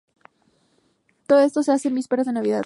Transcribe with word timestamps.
Todo 1.27 1.39
esto 1.41 1.61
se 1.63 1.71
hace 1.73 1.87
en 1.89 1.93
vísperas 1.95 2.25
de 2.25 2.33
Navidad. 2.33 2.59